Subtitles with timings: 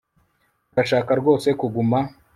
[0.73, 1.99] Urashaka rwose kuguma